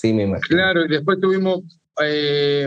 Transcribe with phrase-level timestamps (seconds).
[0.00, 0.48] Sí, me imagino.
[0.48, 1.60] Claro, y después tuvimos
[2.02, 2.66] eh,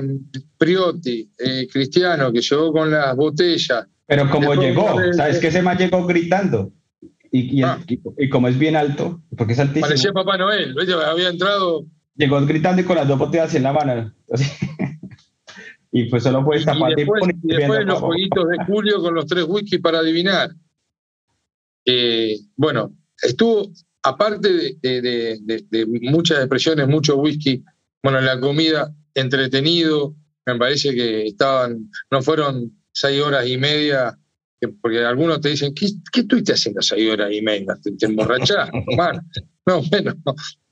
[0.58, 3.88] Priotti, eh, Cristiano, que llegó con las botellas.
[4.06, 5.48] Pero como Después llegó, de- ¿sabes qué?
[5.48, 6.72] Ese man llegó gritando.
[7.32, 7.80] Y, y, Ah.
[7.88, 10.94] y- y como es bien alto, porque es altísimo, Parecía Papá Noel, ¿viste?
[10.94, 11.86] había entrado.
[12.16, 14.14] llegó gritando y con las dos botellas en la mano.
[14.32, 14.46] así.
[15.92, 16.96] y pues solo fue esta Y parte.
[16.98, 20.52] después, y después los jueguitos de Julio con los tres whisky para adivinar.
[21.86, 22.94] Eh, bueno,
[23.24, 23.72] estuvo,
[24.04, 27.64] aparte de, de- de- de- de muchas expresiones, mucho whisky,
[28.04, 30.16] bueno, la comida, entretenido,
[30.46, 34.18] me parece que estaban, no fueron seis horas y media,
[34.60, 37.76] que- porque algunos te dicen, ¿qué, qué estuviste haciendo seis horas y media?
[37.82, 38.70] ¿Te, te emborrachás?
[39.66, 40.14] No, bueno,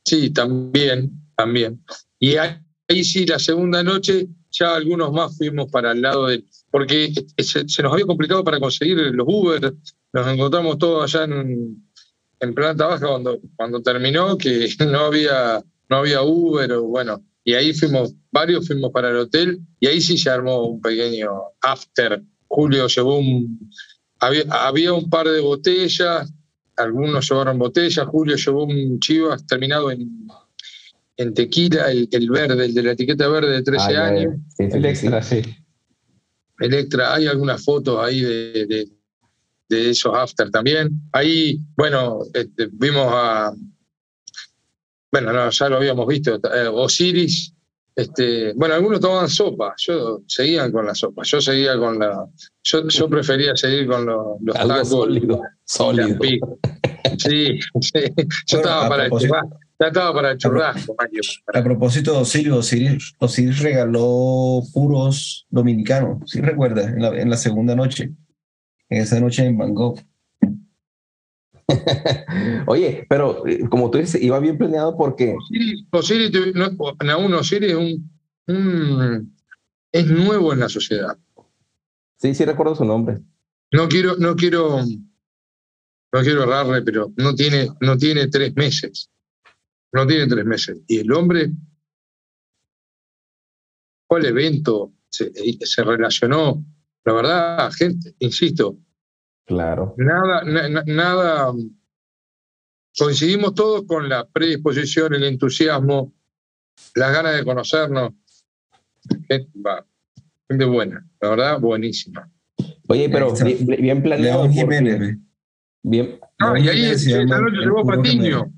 [0.03, 1.81] sí, también, también.
[2.19, 2.57] Y ahí,
[2.89, 6.45] ahí sí, la segunda noche, ya algunos más fuimos para el lado del...
[6.69, 9.73] Porque se, se nos había complicado para conseguir los Uber,
[10.11, 11.81] nos encontramos todos allá en,
[12.41, 17.53] en planta baja cuando, cuando terminó, que no había, no había Uber, o bueno, y
[17.53, 21.29] ahí fuimos, varios fuimos para el hotel, y ahí sí se armó un pequeño
[21.61, 22.21] after.
[22.47, 23.71] Julio llevó un...
[24.19, 26.31] Había, había un par de botellas,
[26.75, 30.27] algunos llevaron botellas, Julio llevó un chivas terminado en,
[31.17, 34.35] en tequila, el, el verde, el de la etiqueta verde de 13 Ah, ya, años.
[34.55, 35.41] sí, sí, El extra, sí.
[36.59, 38.87] Electra, hay algunas fotos ahí de, de-
[39.75, 40.89] de esos after también.
[41.11, 43.53] Ahí, bueno, este, vimos a.
[45.11, 46.35] Bueno, no, ya lo habíamos visto.
[46.35, 47.53] eh, Osiris.
[47.93, 52.25] Este, bueno, algunos tomaban sopa, yo seguían con la sopa, yo seguía con la.
[52.63, 54.89] Yo, yo prefería seguir con los, los Algo tacos.
[54.89, 56.17] sólido, sólido.
[57.17, 58.13] Sí, sí.
[58.47, 59.59] Yo Bueno, estaba a para el churrasco.
[59.79, 61.21] Ya estaba para el churrasco, Mario.
[61.53, 66.87] A propósito de Osiris, Osiris, Osiris regaló puros dominicanos, ¿sí recuerdas?
[66.87, 68.11] En la, en la segunda noche,
[68.99, 69.99] esa noche en Bangkok.
[72.67, 76.69] Oye, pero eh, como tú dices, iba bien planeado porque Osiris, Osiris, no,
[77.03, 78.11] Naún Osiris es un,
[78.47, 79.37] un-
[79.93, 81.17] es nuevo en la sociedad.
[82.17, 83.19] sí, sí recuerdo su nombre.
[83.71, 89.09] No quiero, no quiero, no quiero errarle, pero no tiene, no tiene tres meses.
[89.93, 90.77] No tiene tres meses.
[90.87, 91.51] Y el hombre,
[94.07, 95.31] ¿cuál evento se,
[95.65, 96.63] se relacionó?
[97.05, 98.77] La verdad, gente, insisto,
[99.45, 99.95] Claro.
[99.97, 101.53] nada, na- na- nada.
[102.97, 106.13] Coincidimos todos con la predisposición, el entusiasmo,
[106.95, 108.11] las ganas de conocernos.
[109.27, 109.85] Gente, va,
[110.49, 112.29] gente buena, la verdad, buenísima.
[112.87, 114.43] Oye, pero bien, bien planeado.
[114.43, 115.17] León Jiménez.
[115.83, 118.53] Bien, Ah, León y ahí Jiménez llama noche el llegó Patiño.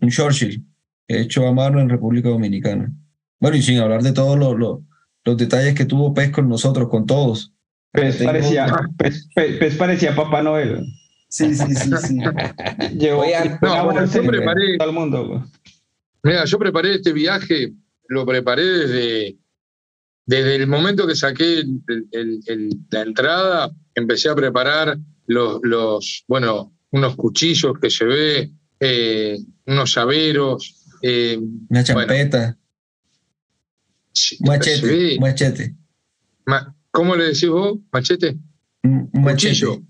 [0.00, 0.64] Un Churchill,
[1.08, 2.92] hecho a mano en República Dominicana.
[3.40, 4.80] Bueno, y sin hablar de todos los, los,
[5.24, 7.52] los detalles que tuvo Pez con nosotros, con todos.
[7.92, 8.66] Pez Tengo- parecía,
[8.98, 10.84] Pez, Pez- Pez parecía Papá Noel.
[11.28, 12.18] Sí, sí, sí, sí.
[12.98, 15.44] Llevó Oigan, no, bueno, yo preparé- todo el mundo.
[16.22, 17.72] Mira, yo preparé este viaje,
[18.08, 19.36] lo preparé desde,
[20.26, 24.96] desde el momento que saqué el- el- el- la entrada, empecé a preparar
[25.26, 30.80] los, los bueno, unos cuchillos que llevé, eh, unos llaveros.
[31.02, 32.56] eh, Una champeta,
[34.40, 35.74] machete, machete.
[36.46, 37.78] ma- ¿Cómo le decís vos?
[37.92, 38.36] ¿Machete?
[38.84, 39.54] Un un machete.
[39.66, 39.82] Cuchillo.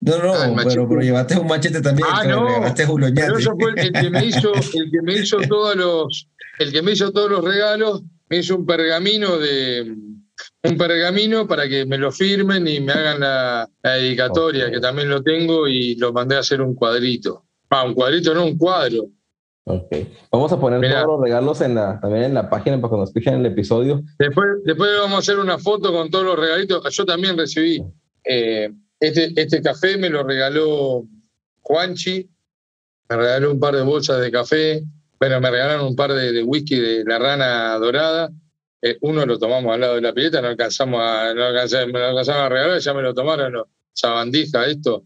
[0.00, 3.36] No, no, Ah, pero, pero llevaste un machete también, Ah, no, regalaste a Julio Pero
[3.38, 6.28] eso fue el, el que me hizo, el que me hizo todos los,
[6.60, 9.92] el que me hizo todos los regalos, me hizo un pergamino de
[10.62, 14.72] un pergamino para que me lo firmen y me hagan la, la dedicatoria, Ok.
[14.74, 17.44] que también lo tengo, y lo mandé a hacer un cuadrito.
[17.70, 19.06] Ah, un cuadrito, no, un cuadro.
[19.68, 19.96] Ok.
[20.30, 23.34] Vamos a poner todos los regalos en la, también en la página para cuando escuchen
[23.34, 24.02] el episodio.
[24.18, 26.82] Después, después vamos a hacer una foto con todos los regalitos.
[26.94, 27.82] Yo también recibí
[28.24, 28.70] eh,
[29.00, 31.04] este, este café, me lo regaló
[31.60, 32.28] Juanchi,
[33.08, 34.82] me regaló un par de bolsas de café,
[35.20, 38.30] bueno, me regalaron un par de, de whisky de la rana dorada.
[38.80, 42.48] Eh, uno lo tomamos al lado de la pileta, no alcanzamos a, no alcanzamos, a
[42.48, 45.04] regalar, ya me lo tomaron los sabandija esto.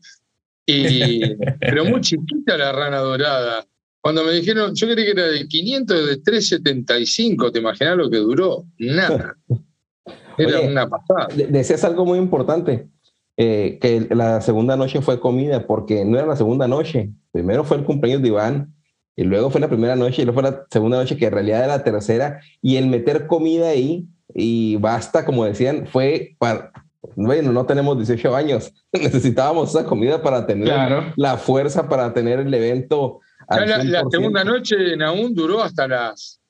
[0.66, 3.66] Y, pero muy chiquita la rana dorada.
[4.02, 8.16] Cuando me dijeron, yo creí que era de 500, de 375, ¿te imaginas lo que
[8.18, 8.64] duró?
[8.78, 9.36] Nada.
[10.38, 11.28] Era Oye, una pasada.
[11.34, 12.88] De- Decías algo muy importante,
[13.36, 17.10] eh, que la segunda noche fue comida, porque no era la segunda noche.
[17.32, 18.74] Primero fue el cumpleaños de Iván,
[19.14, 21.58] y luego fue la primera noche, y luego fue la segunda noche, que en realidad
[21.58, 26.72] era la tercera, y el meter comida ahí, y basta, como decían, fue para...
[27.14, 31.12] Bueno, no tenemos 18 años, necesitábamos esa comida para tener Claro.
[31.16, 33.20] la fuerza para tener el evento.
[33.56, 34.10] Ya la, la 100%.
[34.10, 36.40] segunda noche en aún duró hasta las.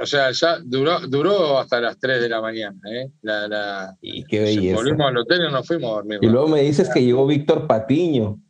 [0.00, 2.78] O sea, ya duró, duró hasta las 3 de la mañana.
[2.88, 3.10] ¿eh?
[3.22, 4.76] La, la- Y qué belleza.
[4.76, 6.18] volvimos al hotel y nos fuimos a dormir.
[6.22, 8.40] Y luego me dices que llegó Víctor Patiño.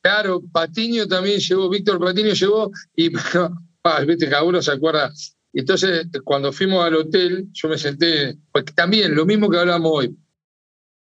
[0.00, 3.10] Claro, Patiño también llegó, Víctor Patiño llegó y
[4.06, 5.12] viste, cada uno se acuerda.
[5.52, 10.16] Entonces, cuando fuimos al hotel, yo me senté, pues también lo mismo que hablamos hoy.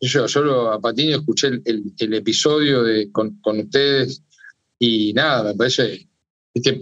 [0.00, 4.22] Yo solo a Patiño escuché el, el, episodio de, con, con, ustedes
[4.78, 6.08] y nada, me parece,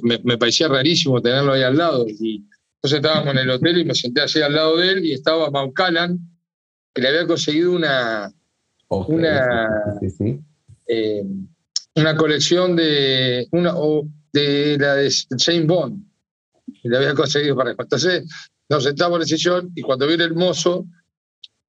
[0.02, 2.06] me, me, parecía rarísimo tenerlo ahí al lado.
[2.08, 2.44] Y
[2.76, 5.50] entonces estábamos en el hotel y me senté así al lado de él y estaba
[5.50, 6.18] Maucalan,
[6.94, 8.32] que le había conseguido una,
[8.88, 10.00] una,
[10.86, 11.24] eh,
[11.94, 13.74] una colección de, una,
[14.32, 16.04] de la de James Bond.
[16.82, 18.24] Le había conseguido para Entonces
[18.68, 20.86] nos sentamos en el sillón y cuando viene el mozo,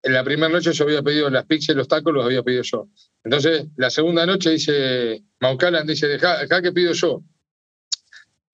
[0.03, 2.63] en la primera noche yo había pedido las pizzas y los tacos, los había pedido
[2.63, 2.89] yo.
[3.23, 7.23] Entonces, la segunda noche dice, Maucalan dice, deja, que pido yo.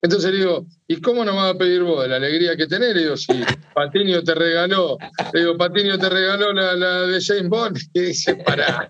[0.02, 2.94] Entonces le digo, ¿y cómo no me vas a pedir vos la alegría que tenés?
[2.94, 3.32] Le digo, si
[3.74, 4.98] Patiño te regaló,
[5.32, 7.78] le digo, Patiño te regaló la, la de James Bond.
[7.94, 8.88] Y dice, pará,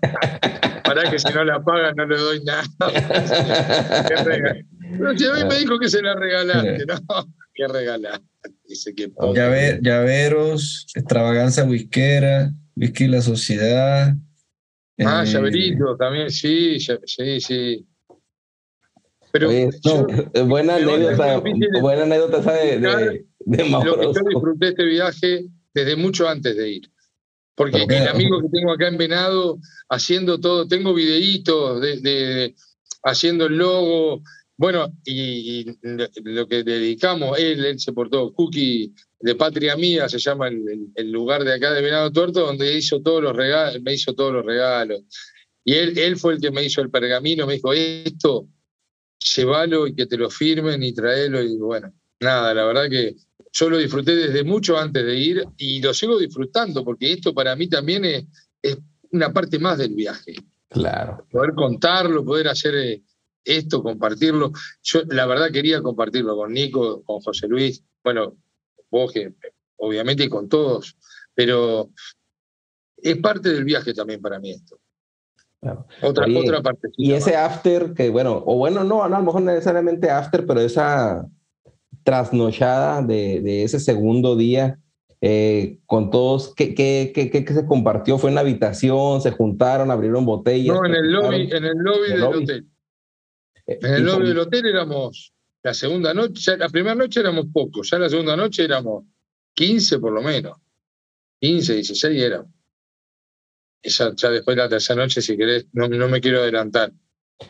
[0.83, 2.63] pará que si no la paga no le doy nada.
[4.97, 6.99] Pero si a mí me dijo que se la regalaste, ¿no?
[7.53, 8.21] ¿Qué regalar?
[8.67, 9.11] Dice que
[9.81, 14.13] llaveros, extravaganza whiskera, whisky la sociedad.
[14.99, 17.87] Ah, eh, llaverito también, sí, sí, sí.
[19.39, 21.41] Pero buena anécdota,
[21.81, 26.69] buena anécdota de, de, de Lo que yo disfruté este viaje desde mucho antes de
[26.69, 26.91] ir.
[27.55, 29.57] Porque el amigo que tengo acá en Venado,
[29.89, 32.55] haciendo todo, tengo videitos de, de,
[33.03, 34.21] haciendo el logo,
[34.57, 35.65] bueno, y,
[36.23, 41.43] lo que dedicamos, él, él se portó, Cookie de Patria Mía, se llama el, lugar
[41.43, 45.01] de acá de Venado Tuerto, donde hizo todos los regalos, me hizo todos los regalos.
[45.63, 48.47] Y él, él fue el que me hizo el pergamino, me dijo, esto,
[49.19, 51.41] llévalo y que te lo firmen y traelo.
[51.41, 53.15] Y bueno, nada, la verdad que
[53.51, 57.55] yo lo disfruté desde mucho antes de ir y lo sigo disfrutando, porque esto para
[57.55, 58.25] mí también es,
[58.61, 58.77] es
[59.11, 60.35] una parte más del viaje.
[60.69, 61.25] Claro.
[61.31, 63.03] Poder contarlo, poder hacer eh,
[63.43, 64.51] esto, compartirlo.
[64.83, 68.37] Yo la verdad quería compartirlo con Nico, con José Luis, bueno,
[68.89, 69.33] vos que
[69.77, 70.97] obviamente y con todos,
[71.33, 71.91] pero
[72.97, 74.79] es parte del viaje también para mí esto.
[76.01, 76.89] Otra, otra parte.
[76.97, 80.59] Y ese after, que bueno, o bueno, no, a lo mejor no necesariamente after, pero
[80.59, 81.27] esa
[82.03, 84.79] trasnochada de, de ese segundo día
[85.19, 88.19] eh, con todos, ¿qué, qué, qué, ¿qué, se compartió?
[88.19, 89.19] ¿Fue en la habitación?
[89.21, 90.75] ¿Se juntaron, abrieron botellas?
[90.75, 92.67] No, en el lobby, en el lobby del hotel.
[93.65, 95.33] Eh, en el lobby del hotel éramos,
[95.63, 99.05] la segunda noche, la primera noche éramos pocos, ya la segunda noche éramos
[99.55, 100.57] 15 por lo menos.
[101.39, 102.51] 15, 16 éramos.
[103.81, 106.91] Esa, ya después de la tercera noche, si querés, no, no me quiero adelantar.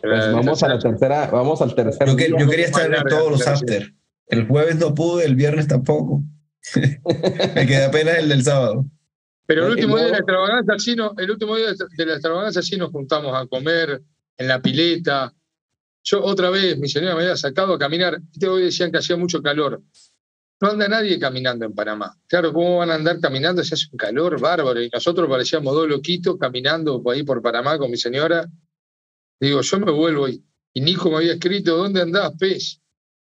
[0.01, 2.07] Pues vamos a la tercera, vamos al tercer.
[2.07, 3.93] Yo, yo quería estar en todos los after.
[4.27, 6.23] El jueves no pude, el viernes tampoco.
[7.55, 8.85] me quedé apenas el del sábado.
[9.45, 12.75] Pero el último día de la extravaganza sí, el último día de la extravaganza sí
[12.75, 14.01] nos juntamos a comer
[14.37, 15.33] en la pileta,
[16.09, 18.17] yo otra vez, mi señora me había sacado a caminar.
[18.49, 19.81] Hoy decían que hacía mucho calor.
[20.59, 22.17] No anda nadie caminando en Panamá.
[22.27, 24.81] Claro, ¿cómo van a andar caminando si hace un calor bárbaro?
[24.81, 28.47] Y nosotros parecíamos dos loquitos caminando por ahí por Panamá con mi señora.
[29.39, 30.43] Digo, yo me vuelvo y,
[30.73, 32.81] y Nico me había escrito, ¿dónde andás, pez?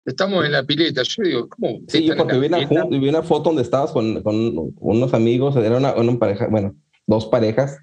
[0.05, 1.03] Estamos en la pileta.
[1.03, 1.81] Yo digo, ¿cómo?
[1.87, 5.77] Sí, yo porque vi una, vi una, foto donde estabas con, con unos amigos, era
[5.77, 6.75] una, una pareja, bueno,
[7.07, 7.79] dos parejas.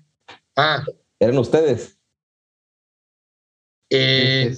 [0.57, 0.83] Ah.
[1.19, 1.97] Eran ustedes.
[3.89, 4.53] Eh,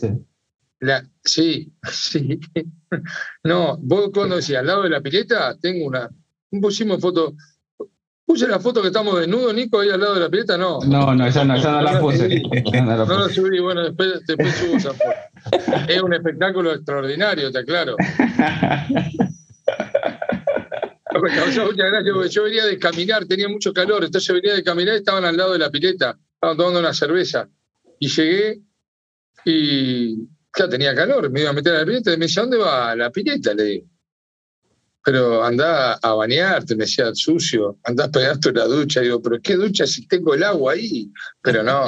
[0.79, 2.39] la, sí, sí.
[3.43, 6.09] No, vos cuando decías al lado de la pileta, tengo una.
[6.61, 7.35] Pusimos foto.
[8.25, 10.55] ¿Puse la foto que estamos desnudos, Nico, ahí al lado de la pileta?
[10.55, 10.79] No.
[10.81, 12.27] No, no, esa no, esa no la puse.
[12.73, 15.09] No la subí, bueno, después, después subo esa foto.
[15.87, 17.95] Es un espectáculo extraordinario, te aclaro.
[22.29, 25.53] Yo venía de caminar, tenía mucho calor, entonces venía de caminar y estaban al lado
[25.53, 27.49] de la pileta, estaban tomando una cerveza.
[27.99, 28.61] Y llegué
[29.43, 32.57] y ya tenía calor, me iba a meter a la pileta y me decía, ¿dónde
[32.57, 33.53] va la pileta?
[33.53, 33.87] Le digo.
[35.03, 39.01] Pero andá a bañarte, me decía, sucio, andá a pegarte una ducha.
[39.01, 41.11] Digo, ¿pero qué ducha si tengo el agua ahí?
[41.41, 41.85] Pero no,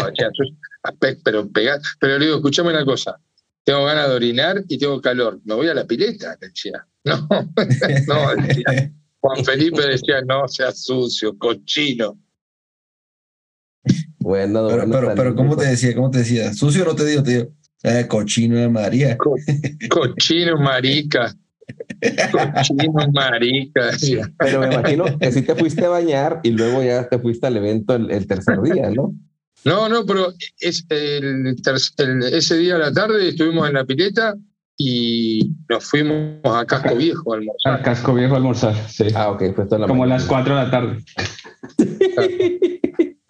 [1.24, 1.82] pero pegar.
[2.00, 3.20] Pero le digo, escuchame una cosa,
[3.64, 6.86] tengo ganas de orinar y tengo calor, me voy a la pileta, decía.
[7.04, 8.94] No, no, decía.
[9.22, 12.20] Juan Felipe decía, no seas sucio, cochino.
[14.20, 15.96] Bueno, pero, pero, pero, ¿cómo te decía?
[15.96, 16.54] ¿Cómo te decía?
[16.54, 17.24] ¿Sucio no te digo?
[17.24, 19.18] Te digo, eh, cochino de María.
[19.90, 21.34] cochino marica.
[22.32, 23.92] Cochino marica.
[24.40, 27.58] Pero me imagino que sí te fuiste a bañar y luego ya te fuiste al
[27.58, 29.16] evento el, tercer día, ¿no?
[29.64, 31.56] No, no, pero es el,
[32.32, 34.36] ese día a la tarde estuvimos en la pileta
[34.78, 37.74] y nos fuimos a Casco Viejo a almorzar.
[37.74, 39.08] A Casco Viejo a almorzar, sí.
[39.14, 40.98] Ah, ok, fue toda la Como a las 4 de la tarde.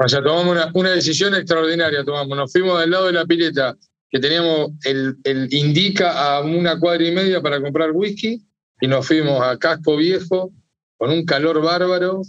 [0.04, 2.36] O sea, tomamos una, una, decisión extraordinaria, tomamos.
[2.36, 3.78] Nos fuimos del lado de la pileta
[4.12, 8.42] que teníamos el, el Indica a una cuadra y media para comprar whisky
[8.82, 10.52] y nos fuimos a Casco Viejo
[10.98, 12.22] con un calor bárbaro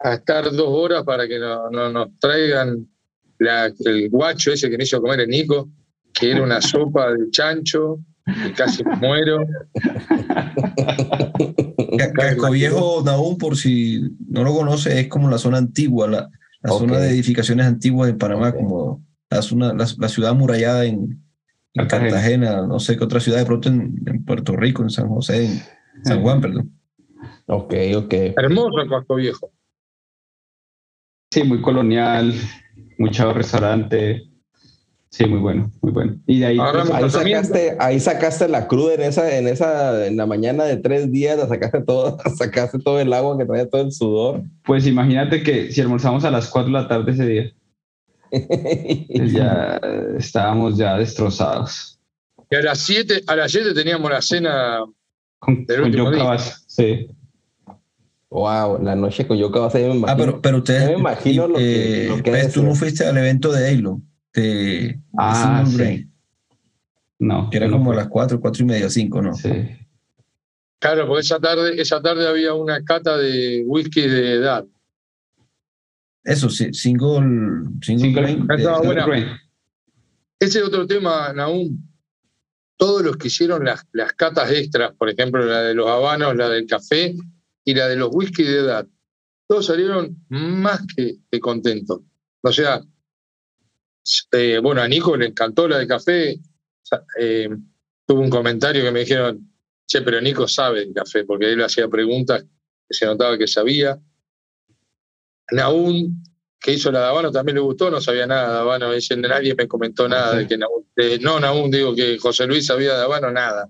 [0.00, 2.88] a estar dos horas para que no, no- nos traigan
[3.38, 5.68] la- el guacho ese que me hizo comer el Nico,
[6.12, 9.38] que era una sopa de chancho, y casi muero.
[11.98, 16.30] Ca- Casco Viejo, Naún, por si no lo conoce, es como la zona antigua, la,
[16.66, 18.56] zona de edificaciones antiguas de Panamá, Ok.
[18.56, 21.22] como la, zona- la, la ciudad amurallada en,
[21.74, 22.10] en Cartagena.
[22.10, 25.46] Cartagena, no sé qué otra ciudad, de pronto en, en Puerto Rico, en San José,
[25.46, 26.72] en San Juan, perdón.
[27.46, 28.14] Ok, ok.
[28.36, 29.50] Hermoso el Casco Viejo.
[31.30, 32.32] Sí, muy colonial,
[32.98, 34.24] mucho restaurante.
[35.10, 36.16] Sí, muy bueno, muy bueno.
[36.26, 40.16] Y de ahí, pues, Ahí sacaste, ahí sacaste la cruda en esa, en esa, en
[40.18, 43.80] la mañana de tres días, la sacaste todo, sacaste todo el agua que traía todo
[43.82, 44.42] el sudor.
[44.64, 47.52] pues imagínate que si almorzamos a las 4 de la tarde ese día,
[48.30, 51.98] ya eh, estábamos ya destrozados.
[52.50, 54.78] Y a las 7 a las 7 teníamos la cena.
[55.38, 56.24] Con, Del con último Joe día.
[56.24, 57.08] Cabas, sí.
[58.30, 60.08] wow, la noche con Yoka va a ser, me imagino.
[60.12, 62.74] Ah, pero, pero ustedes, Yo me imagino lo que- eh, lo que debe tú no
[62.74, 64.00] fuiste al evento de Halo,
[64.34, 66.08] de, de Ah, Single sí.
[67.20, 67.50] No.
[67.50, 69.34] que era no como a las 4, 4 y media, 5, ¿no?
[69.34, 69.50] Sí.
[70.80, 74.64] Claro, porque esa tarde, esa tarde había una cata de whisky de edad.
[76.28, 79.26] Eso, single, single, Single- grain, de-.
[80.38, 81.76] Ese es otro tema, Naum.
[82.76, 86.50] Todos los que hicieron las, las catas extras, por ejemplo, la de los habanos, la
[86.50, 87.14] del café
[87.64, 88.86] y la de los whisky de edad,
[89.48, 92.00] todos salieron más que, que contentos.
[92.42, 92.82] O sea,
[94.32, 96.38] eh, bueno, a Nico le encantó la de café.
[97.18, 97.48] Eh,
[98.06, 99.50] tuvo un comentario que me dijeron,
[99.86, 103.98] che, pero Nico sabe de café, porque él hacía preguntas que se notaba que sabía.
[105.52, 106.22] Naum,
[106.60, 108.94] que hizo la de Habano, también le gustó, no sabía nada de.
[108.94, 110.56] Dice, nadie me comentó nada de que
[110.96, 113.68] de- no, Naum, digo que José Luis sabía de Habano, nada.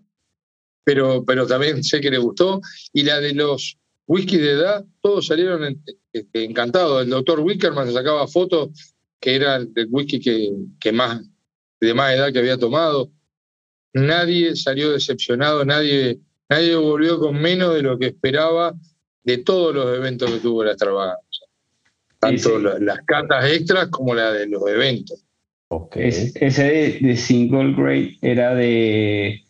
[0.84, 2.60] Pero, pero también sé que le gustó.
[2.92, 5.82] Y la de los whisky de edad, todos salieron en-
[6.32, 7.02] encantados.
[7.02, 8.70] El doctor Wickerman se sacaba fotos
[9.20, 11.20] que era el whisky que, que más,
[11.80, 13.10] de más edad que había tomado.
[13.92, 18.74] Nadie salió decepcionado, nadie, nadie volvió con menos de lo que esperaba
[19.24, 21.20] de todos los eventos que tuvo la extravaganza.
[22.20, 25.24] Tanto la- las cartas extras como la de los eventos.
[25.68, 25.96] Ok.
[25.96, 29.42] Es- ese de, de single grade era de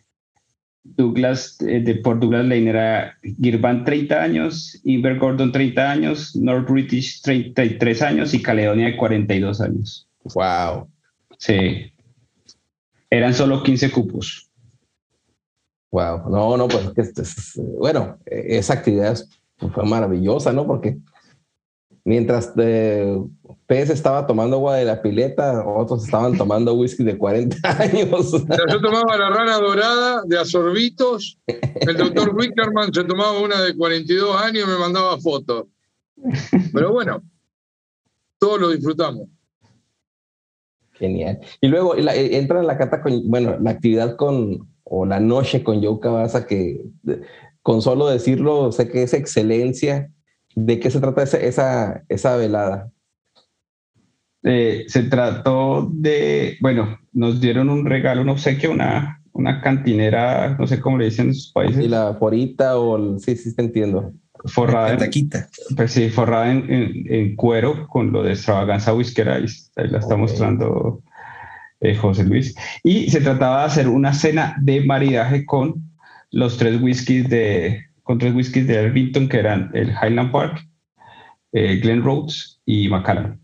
[0.83, 6.69] Douglas, eh, de, por Douglas Lane era Girvan 30 años, Inver Gordon 30 años, North
[6.69, 10.09] British 33 años y Caledonia de 42 años.
[10.35, 10.89] Wow.
[11.39, 11.93] Sí.
[13.11, 14.51] Eran solo 15 cupos.
[15.91, 16.29] Wow.
[16.31, 17.23] No, no, pues este
[17.79, 19.29] bueno, eh, esa actividad es-
[19.73, 20.67] fue maravillosa, ¿no?
[20.67, 20.99] Porque
[22.09, 23.19] mientras eh,
[23.67, 28.33] Pez estaba tomando agua de la pileta, otros estaban tomando whisky de 40 años.
[28.33, 34.41] Yo tomaba la rana dorada de Azorbitos, el doctor Wickerman se tomaba una de 42
[34.43, 35.67] años y me mandaba fotos.
[36.73, 37.23] Pero bueno,
[38.39, 39.29] todos lo disfrutamos.
[40.95, 41.39] Genial.
[41.61, 45.21] Y luego la- eh, entra en la cata con, bueno, la actividad con, o la
[45.21, 46.85] noche con Joe Cabasa, que
[47.63, 50.11] con solo decirlo, sé que es excelencia.
[50.61, 52.91] ¿De qué se trata esa, esa, esa velada?
[54.43, 60.67] Eh, se trató de, bueno, nos dieron un regalo, un obsequio, una, una cantinera, no
[60.67, 63.63] sé cómo le dicen en sus países, ¿Y la forita o el, sí, sí te
[63.63, 64.13] entiendo?
[64.47, 65.49] forrada, en, Taquita.
[65.77, 69.47] pues sí, forrada en, en- en cuero con lo de extravaganza whiskera, ahí,
[69.77, 71.03] ahí la está mostrando
[71.81, 72.55] eh, José Luis.
[72.83, 75.83] Y se trataba de hacer una cena de maridaje con
[76.31, 80.67] los tres whiskies de, con tres whiskies de Elvington, que eran el Highland Park,
[81.53, 83.39] eh, Glen Rhodes y Macallan.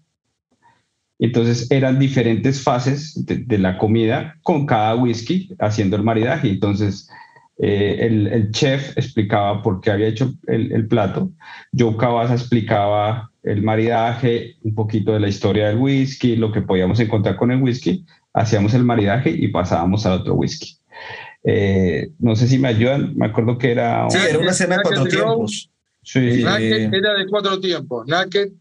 [1.19, 6.49] Entonces eran diferentes fases de, la comida con cada whisky haciendo el maridaje.
[6.49, 7.11] Entonces
[7.59, 11.31] eh, el, chef explicaba por qué había hecho el, plato.
[11.79, 16.99] Joe Cabasa explicaba el maridaje, un poquito de la historia del whisky, lo que podíamos
[17.01, 18.07] encontrar con el whisky.
[18.33, 20.79] Hacíamos el maridaje y pasábamos al otro whisky.
[21.47, 24.09] Eh, no sé si me ayudan, me acuerdo que era...
[24.09, 25.71] Sí, era una cena de cuatro tiempos.
[26.03, 28.07] Sí, Eh, Naked era de cuatro tiempos.
[28.07, 28.53] Naked,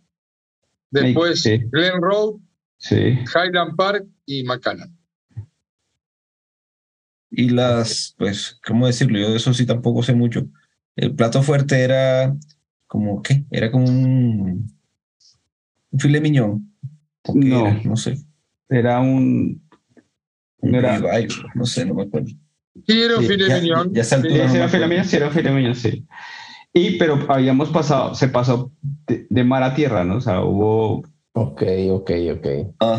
[0.92, 1.60] después Sí.
[1.72, 2.36] Glen Road,
[2.78, 2.96] sí.
[3.36, 4.96] Highland Park y Macallan.
[7.32, 9.18] Y las, pues, ¿cómo decirlo?
[9.18, 10.48] Yo de eso sí tampoco sé mucho.
[10.96, 12.36] El plato fuerte era
[12.86, 13.44] como, ¿qué?
[13.50, 14.72] Era como un,
[15.90, 16.72] un filet miñón.
[17.24, 17.68] ¿O qué No.
[17.68, 17.82] era?
[17.84, 18.18] no sé.
[18.70, 19.62] Era un...
[20.58, 22.30] Un Era- ribeye, no sé, no me acuerdo.
[22.88, 23.94] Sí, era un Sí, filet ya- mignon.
[23.94, 24.68] ya Sí, era acuerdo.
[24.70, 26.06] filet sí, era filet mignon, sí.
[26.74, 28.72] Y, pero habíamos pasado, se pasó
[29.08, 30.16] de, de mar a tierra, ¿no?
[30.18, 31.04] O sea, hubo
[31.36, 32.48] Ok, ok, ok.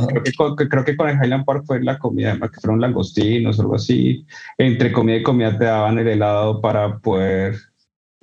[0.08, 3.58] Creo que, con, creo que con el Highland Park fue la comida, que fueron langostinos
[3.58, 4.26] o algo así.
[4.58, 7.54] Entre comida y comida te daban el helado para poder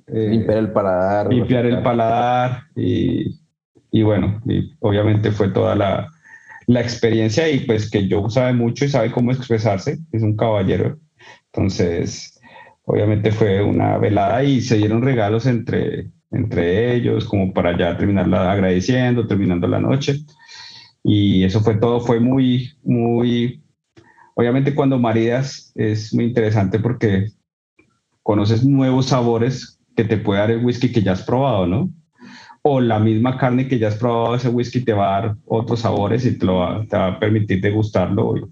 [0.08, 1.32] eh, limpiar el paladar.
[1.32, 3.40] Limpiar el paladar y,
[3.90, 6.08] y bueno, y obviamente fue toda la,
[6.66, 10.98] la experiencia y pues que Joe sabe mucho y sabe cómo expresarse, es un caballero.
[11.52, 12.40] Entonces,
[12.84, 18.50] obviamente fue una velada y se dieron regalos entre, entre ellos, como para ya terminarla
[18.52, 20.16] agradeciendo, terminando la noche.
[21.04, 23.62] Y eso fue todo, fue muy, muy,
[24.34, 27.28] obviamente cuando maridas es muy interesante porque
[28.22, 31.90] conoces nuevos sabores que te puede dar el whisky que ya has probado, ¿no?
[32.62, 35.80] O la misma carne que ya has probado, ese whisky te va a dar otros
[35.80, 38.42] sabores y te, lo va, te va a permitir degustarlo y,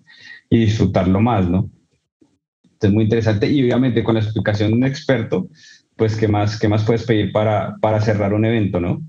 [0.50, 1.71] y disfrutarlo más, ¿no?
[2.87, 5.49] Es muy interesante y obviamente con la explicación de un experto,
[5.96, 9.02] pues qué más, qué más puedes pedir para, para cerrar un evento, ¿no?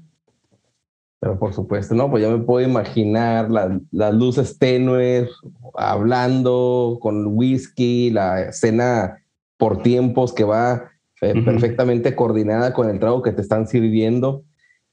[1.21, 5.29] Pero por supuesto, no, pues ya me puedo imaginar las luces tenues,
[5.75, 9.23] hablando con whisky, la escena
[9.57, 10.89] por tiempos que va
[11.21, 14.43] eh, perfectamente coordinada con el trago que te están sirviendo.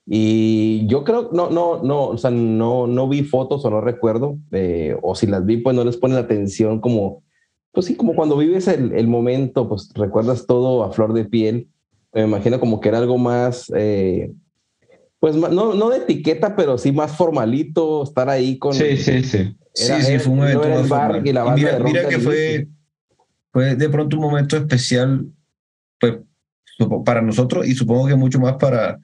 [0.05, 4.37] Y yo creo, no, no, no, o sea, no, no vi fotos o no recuerdo,
[4.53, 7.23] eh, o si las vi, pues no les ponen atención como
[7.73, 11.69] pues sí, como cuando vives el, el, momento, pues recuerdas todo a flor de piel.
[12.13, 14.33] Me imagino como que era algo más, eh,
[15.21, 18.73] pues no, no de etiqueta, pero sí más formalito, estar ahí con...
[18.73, 19.57] Sí, sí, sí.
[19.75, 21.27] sí, sí, fue un más formal.
[21.27, 22.69] Y la mira, mira que fue,
[23.53, 25.27] fue de pronto un momento especial,
[26.01, 26.15] pues
[27.05, 29.01] para nosotros y supongo que mucho más para,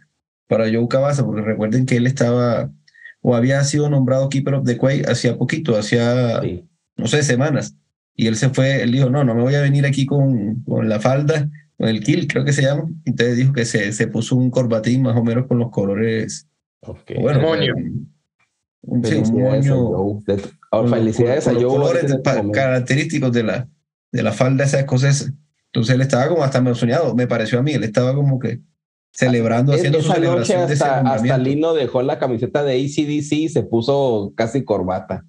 [0.47, 2.71] para Joe Cabaza, porque recuerden que él estaba
[3.21, 6.43] o había sido nombrado Keeper of the Quay hacía poquito, hacía,
[6.97, 7.75] no sé, semanas.
[8.17, 10.89] Y él se fue, él dijo, no, no me voy a venir aquí con, con
[10.89, 12.89] la falda, con el kill, creo que se llama.
[13.05, 16.47] Entonces dijo que se, se puso un corbatín más o menos con los colores.
[16.81, 17.21] Okay.
[17.21, 17.75] Bueno, moño.
[18.83, 20.21] Un, sí, un moño.
[20.89, 21.65] felicidades a Joe.
[21.65, 23.69] colores este característicos de la,
[24.13, 25.33] de la falda esa escocesa.
[25.67, 28.61] Entonces él estaba como hasta soñado, me pareció a mí, él estaba como que
[29.13, 33.63] celebrando, haciendo su celebración hasta, de hasta Lino dejó la camiseta de ACDC y se
[33.63, 35.25] puso casi corbata.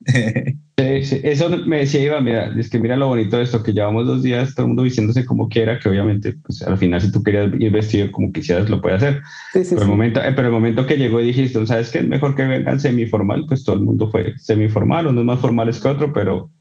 [0.78, 4.22] Eso me decía Iba, mira, es que mira lo bonito de esto, que llevamos dos
[4.22, 7.50] días todo el mundo diciéndose como quiera, que obviamente pues, al final si tú querías
[7.58, 9.22] ir vestido como quisieras lo puede hacer.
[9.52, 12.02] pero, El momento, eh, pero el momento que llegó y dijiste, ¿sabes qué?
[12.02, 16.12] Mejor que vengan semiformal, pues todo el mundo fue semiformal, unos más formales que otro,
[16.12, 16.52] pero,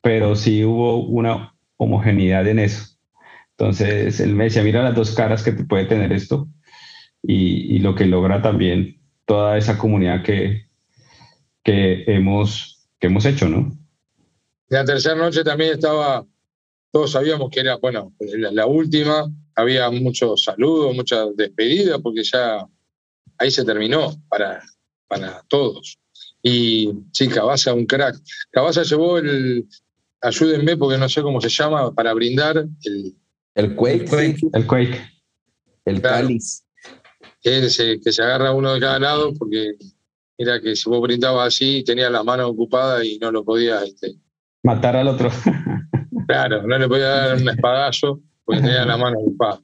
[0.00, 2.96] pero sí hubo una homogeneidad en eso.
[3.58, 6.48] Entonces él me decía, mira las dos caras que te puede tener esto
[7.22, 10.68] y, y lo que logra también toda esa comunidad que,
[11.62, 12.71] que hemos
[13.02, 13.76] que hemos hecho, ¿no?
[14.68, 16.24] La tercera noche también estaba,
[16.92, 22.64] todos sabíamos que era, bueno, la, última, había muchos saludos, muchas despedidas, porque ya
[23.38, 24.62] ahí se terminó para,
[25.08, 25.98] para todos.
[26.44, 28.22] Y sí, Cabaza, un crack.
[28.52, 29.66] Cabaza llevó el,
[30.20, 33.16] ayúdenme porque no sé cómo se llama, para brindar el...
[33.56, 34.36] El Quake.
[34.52, 35.00] El Quake.
[35.86, 36.64] El cáliz.
[37.40, 39.72] Que se, que se agarra uno de cada lado porque
[40.42, 44.16] Mira que si vos brindabas así, tenía las manos ocupadas y no lo podías este,
[44.64, 45.30] matar al otro.
[46.26, 49.60] claro, no le podía dar un espadazo porque tenía las manos ocupadas.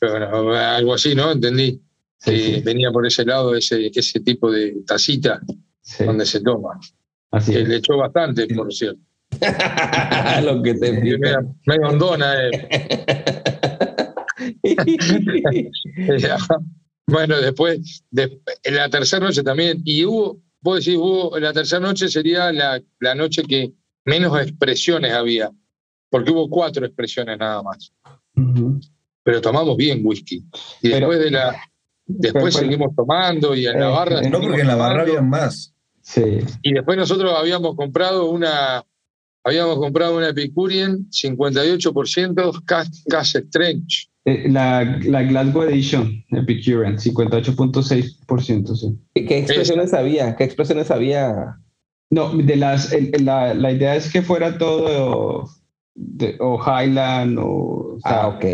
[0.00, 1.30] Pero bueno, algo así, ¿no?
[1.30, 1.78] Entendí.
[2.16, 5.42] Sí, Venía por ese lado ese, ese tipo de tacita
[5.98, 6.80] donde se toma.
[7.30, 9.02] Así que le echó bastante, por cierto.
[10.42, 11.18] Lo que te medio,
[11.66, 12.68] medio hondona, eh.
[17.08, 22.06] Bueno, después, en la tercera noche también, y hubo, vos decís, hubo, la tercera noche
[22.08, 23.72] sería la, la noche que
[24.04, 25.50] menos expresiones había,
[26.10, 27.92] porque hubo cuatro expresiones nada más.
[29.22, 30.44] Pero tomamos bien whisky.
[30.82, 31.56] Y después de la.
[32.06, 34.22] Después seguimos tomando y en la barra.
[34.22, 35.74] No, porque en la barra había más.
[36.02, 36.38] Sí.
[36.62, 38.84] Y después nosotros habíamos comprado una.
[39.44, 44.08] Habíamos comprado una Epicurean 58% Cash Strange.
[44.28, 48.76] Eh, la, la, Glasgow Edition, Epicurean, 58.6%.
[48.76, 48.98] Sí.
[49.14, 50.36] ¿Qué expresiones había?
[50.36, 51.56] ¿Qué expresiones había?
[52.10, 55.48] No, de las, la, la, idea es que fuera todo
[55.94, 57.96] de, o Highland o...
[58.04, 58.44] ah, ok.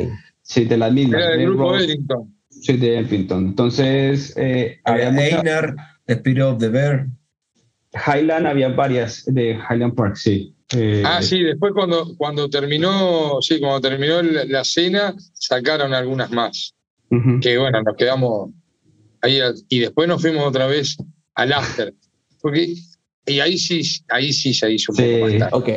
[0.43, 1.21] Sí, de las mismas.
[1.21, 2.33] Era del grupo Ellington.
[2.51, 3.47] Sí, de Ellington.
[3.47, 4.33] Entonces...
[4.37, 5.75] Eh, había Einar,
[6.07, 7.09] Spirit of the Bear.
[7.95, 10.54] Highland había varias de Highland Park, sí.
[10.77, 16.75] Eh, ah, sí, después cuando, cuando terminó, sí, cuando terminó la, cena, sacaron algunas más.
[17.41, 18.51] Que bueno, nos quedamos
[19.21, 20.97] ahí y después nos fuimos otra vez
[21.35, 21.95] al after.
[22.41, 22.75] Porque
[23.27, 25.71] y ahí sí, ahí sí se hizo un poco más Ok,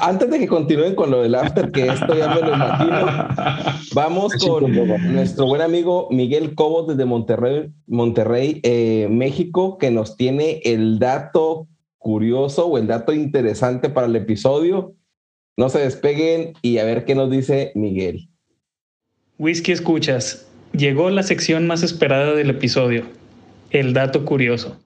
[0.00, 3.28] antes de que continúen con lo del after, que esto ya me lo imagino,
[3.94, 4.72] vamos con
[5.12, 11.68] nuestro buen amigo Miguel Cobos desde Monterrey, Monterrey eh, México, que nos tiene el dato
[12.06, 14.94] curioso o el dato interesante para el episodio.
[15.56, 18.28] No se despeguen y a ver qué nos dice Miguel.
[19.38, 20.46] Whisky escuchas.
[20.72, 23.02] Llegó la sección más esperada del episodio,
[23.70, 24.76] el dato curioso.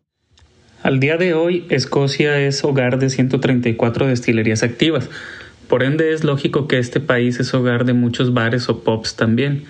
[0.82, 5.10] Al día de hoy, Escocia es hogar de 134 destilerías activas.
[5.68, 9.64] Por ende, es lógico que este país es hogar de muchos bares o pubs también.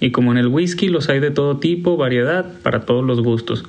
[0.00, 3.64] Y como en el whisky los hay de todo tipo, variedad, para todos los gustos.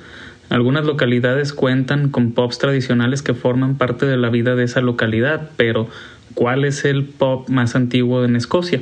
[0.50, 5.50] Algunas localidades cuentan con pubs tradicionales que forman parte de la vida de esa localidad,
[5.56, 5.88] pero
[6.34, 8.80] ¿cuál es el pub más antiguo en Escocia?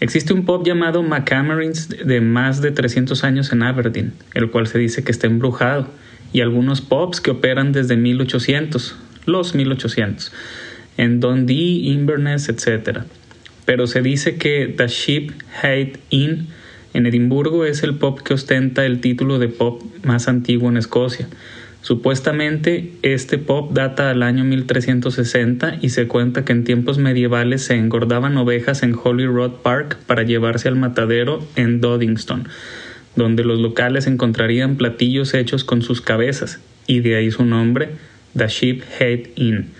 [0.00, 4.78] Existe un pub llamado McCamerins de más de 300 años en Aberdeen, el cual se
[4.78, 5.88] dice que está embrujado
[6.32, 10.32] y algunos pubs que operan desde 1800, los 1800,
[10.96, 13.02] en Dundee, Inverness, etc.
[13.64, 16.48] Pero se dice que The Sheep Head Inn
[16.94, 21.28] en Edimburgo es el pub que ostenta el título de pub más antiguo en Escocia.
[21.82, 27.74] Supuestamente este pub data al año 1360 y se cuenta que en tiempos medievales se
[27.74, 32.48] engordaban ovejas en Holy Road Park para llevarse al matadero en Doddingston
[33.16, 37.90] donde los locales encontrarían platillos hechos con sus cabezas, y de ahí su nombre,
[38.36, 39.70] The Sheep Head Inn.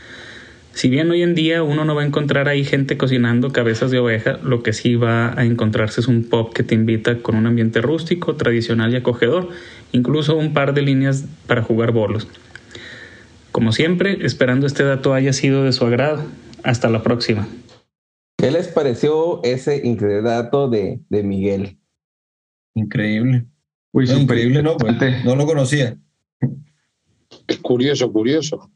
[0.75, 4.01] Si bien hoy en día uno no va a encontrar ahí gente cocinando cabezas de
[4.01, 7.47] oveja, lo que sí va a encontrarse es un pub que te invita con un
[7.47, 9.51] ambiente rústico, tradicional y acogedor,
[9.93, 12.27] incluso un par de líneas para jugar bolos.
[13.53, 16.25] Como siempre, esperando este dato haya sido de su agrado.
[16.65, 17.47] Hasta la próxima.
[18.37, 21.79] ¿Qué les pareció ese increíble dato de, de Miguel?
[22.75, 23.47] Increíble.
[23.93, 25.97] Uy, increíble, no, pues, no lo conocía.
[27.47, 28.71] Es curioso, curioso.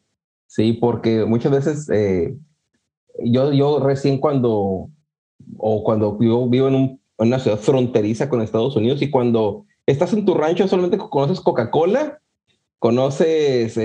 [0.48, 2.36] Sí, porque muchas veces eh,
[3.22, 4.88] yo, yo recién cuando,
[5.56, 10.24] o cuando yo vivo en, una ciudad fronteriza con Estados Unidos y cuando estás en
[10.24, 12.20] tu rancho solamente conoces Coca-Cola,
[12.78, 13.78] conoces,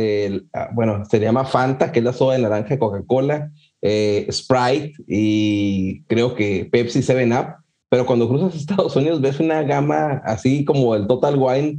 [0.54, 4.94] ah, bueno, se llama Fanta, que es la soda de naranja de Coca-Cola, eh, Sprite
[5.08, 10.96] y creo que Pepsi 7-Up pero cuando cruzas Estados Unidos ves una gama así como
[10.96, 11.78] el Total Wine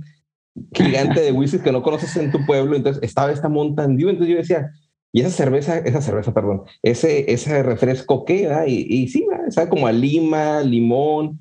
[0.72, 4.32] gigante de whisky que no conoces en tu pueblo, entonces estaba esta Mountain Dew, entonces
[4.32, 4.70] yo decía,
[5.12, 9.86] y esa cerveza, esa cerveza, perdón, ese, ese refresco queda y, y sí, sabe como
[9.86, 11.40] a lima, limón,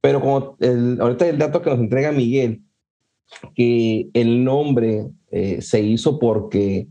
[0.00, 2.62] pero como el, ahorita el dato que nos entrega Miguel,
[3.54, 6.88] que el nombre eh, se hizo porque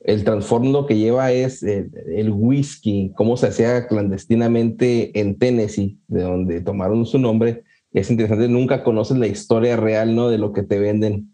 [0.00, 6.60] el trasfondo que lleva es el, whisky, cómo se hacía clandestinamente en Tennessee, de donde
[6.60, 7.64] tomaron su nombre.
[7.94, 10.28] Es interesante, nunca conoces la historia real, ¿no?
[10.28, 11.30] De lo que te venden.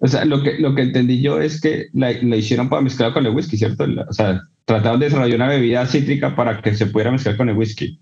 [0.00, 3.26] O sea, lo que, lo que entendí yo es que la, hicieron para mezclar con
[3.26, 3.84] el whisky, ¿cierto?
[4.08, 7.56] O sea, trataron de desarrollar una bebida cítrica para que se pudiera mezclar con el
[7.56, 7.98] whisky.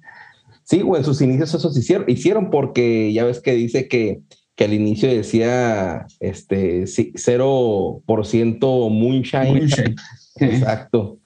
[0.65, 4.21] Sí, o en sus inicios eso se hicieron, hicieron porque ya ves que dice que
[4.57, 9.61] que al inicio decía este, 0% moonshine.
[10.41, 11.21] Exacto.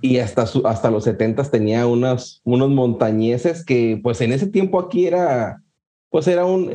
[0.00, 5.06] Y hasta, hasta los 70 tenía unos, unos montañeses que pues en ese tiempo aquí
[5.06, 5.62] era,
[6.08, 6.70] pues era un,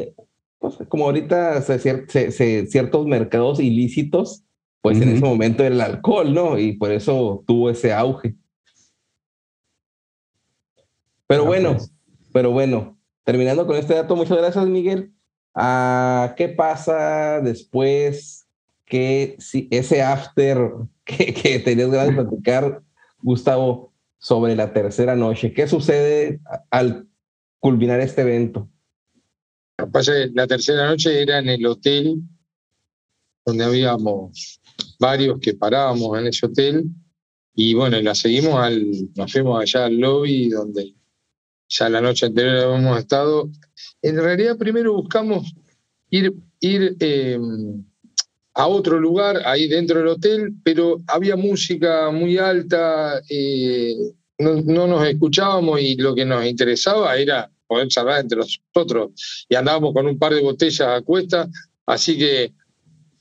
[0.60, 4.44] pues, como ahorita ciertos mercados ilícitos,
[4.82, 6.60] pues en ese momento era el alcohol, ¿no?
[6.60, 8.36] Y por eso tuvo ese auge.
[11.28, 11.92] Pero ah, bueno, pues.
[12.32, 15.12] pero bueno, terminando con este dato, muchas gracias Miguel.
[15.56, 18.48] Ah, ¿Qué pasa después
[18.86, 20.72] que si ese after
[21.04, 22.82] que, que tenías ganas de platicar,
[23.22, 25.54] Gustavo, sobre la tercera noche?
[25.54, 27.08] ¿Qué sucede al
[27.60, 28.70] culminar este evento?
[30.34, 32.22] La tercera noche era en el hotel
[33.46, 34.60] donde habíamos
[35.00, 36.86] varios que parábamos en ese hotel
[37.56, 40.96] y bueno, la seguimos al, nos fuimos allá al lobby donde
[41.70, 43.50] ya la noche anterior habíamos estado
[44.02, 45.54] en realidad primero buscamos
[46.10, 47.84] ir, ir em,
[48.60, 53.96] a otro lugar, ahí dentro del hotel, pero había música muy alta, eh,
[54.38, 59.46] no, nos escuchábamos y lo que nos interesaba era poder charlar entre nosotros.
[59.48, 61.48] Y andábamos con un par de botellas a cuesta,
[61.86, 62.52] así que,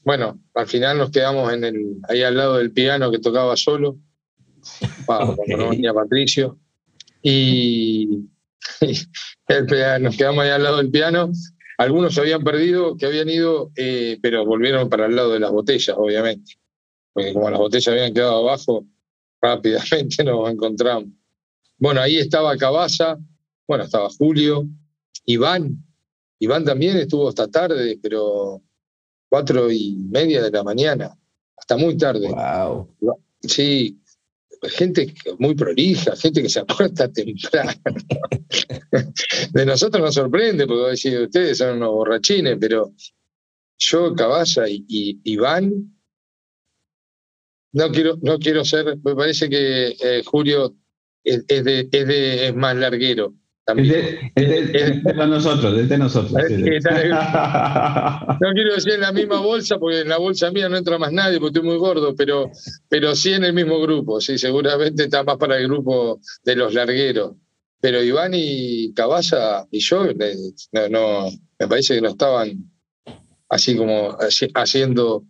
[0.02, 3.96] bueno, al final nos quedamos en el, ahí al lado del piano que tocaba solo,
[5.06, 6.58] cuando no venía Patricio.
[7.22, 8.26] Y,
[10.00, 11.30] nos quedamos ahí al lado del piano.
[11.78, 15.52] Algunos se habían perdido, que habían ido, eh, pero volvieron para el lado de las
[15.52, 16.54] botellas, obviamente.
[17.12, 18.84] Porque como las botellas habían quedado abajo,
[19.40, 21.10] rápidamente nos encontramos.
[21.78, 23.16] Bueno, ahí estaba Cabaza,
[23.68, 24.66] bueno, estaba Julio,
[25.24, 25.84] Iván.
[26.40, 28.60] Iván también estuvo hasta tarde, pero
[29.28, 31.16] cuatro y media de la mañana,
[31.56, 32.28] hasta muy tarde.
[32.28, 32.88] Wow.
[33.42, 34.00] Sí,
[34.62, 37.72] gente muy prolija, gente que se apuesta temprano.
[39.52, 42.92] de nosotros nos sorprende, porque decir, ustedes son unos borrachines, pero
[43.78, 45.94] yo, Caballa y, Iván,
[47.72, 50.74] no quiero, no quiero ser, me parece que eh, Julio
[51.22, 53.34] es, de, es más larguero.
[53.76, 56.32] Es de, nosotros, es de nosotros.
[56.40, 56.48] no
[58.54, 61.38] quiero decir en la misma bolsa, porque en la bolsa mía no entra más nadie,
[61.38, 62.50] porque estoy muy gordo, pero,
[62.88, 66.72] pero sí en el mismo grupo, sí, seguramente está más para el grupo de los
[66.72, 67.32] largueros.
[67.80, 70.06] Pero Iván y Caballa y yo,
[70.90, 71.28] no,
[71.58, 72.72] me parece que no estaban
[73.50, 74.16] así como
[74.54, 75.24] haciendo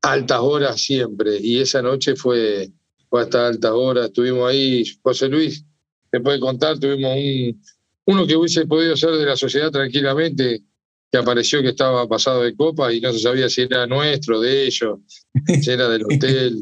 [0.00, 1.38] altas horas siempre.
[1.40, 2.70] Y esa noche fue,
[3.10, 4.06] fue hasta altas horas.
[4.06, 5.64] Estuvimos ahí, José Luis
[6.10, 7.62] te puede contar, tuvimos un,
[8.06, 10.62] uno que hubiese podido ser de la sociedad tranquilamente,
[11.10, 14.66] que apareció que estaba pasado de copa y no se sabía si era nuestro, de
[14.66, 14.98] ellos,
[15.62, 16.60] si era del hotel.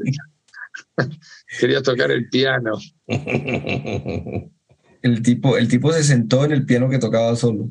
[1.61, 2.72] Quería tocar el piano.
[5.02, 7.70] El tipo, el tipo se sentó en el piano que tocaba solo.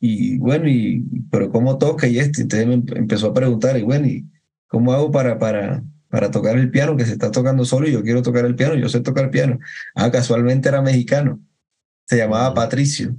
[0.00, 2.06] Y bueno, y, pero ¿cómo toca?
[2.06, 4.26] Y este, entonces me empezó a preguntar, y bueno, ¿y
[4.68, 8.02] cómo hago para, para, para tocar el piano que se está tocando solo y yo
[8.02, 9.58] quiero tocar el piano, yo sé tocar el piano.
[9.94, 11.40] Ah, casualmente era mexicano,
[12.06, 13.14] se llamaba Patricio.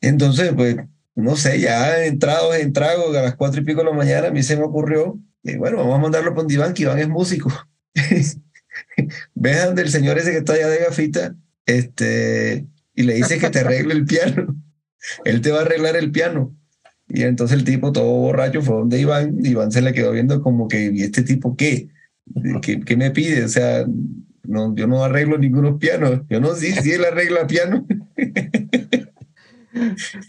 [0.00, 0.76] Entonces, pues,
[1.14, 4.30] no sé, ya entrado en trago a las cuatro y pico de la mañana, a
[4.30, 7.52] mí se me ocurrió, y bueno, vamos a mandarlo con Iván, que Iván es músico.
[9.34, 13.50] Ve donde el señor ese que está allá de gafita, este, y le dice que
[13.50, 14.56] te arregle el piano.
[15.24, 16.56] Él te va a arreglar el piano.
[17.14, 20.66] Y entonces el tipo todo borracho fue donde Iván, Iván se le quedó viendo como
[20.66, 21.88] que, ¿y este tipo qué?
[22.60, 23.44] ¿Qué, me pide?
[23.44, 23.86] O sea,
[24.42, 26.22] no, yo no arreglo ningunos pianos.
[26.28, 27.86] Yo no sé si él arregla piano.